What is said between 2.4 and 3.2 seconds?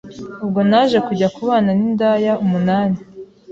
umunani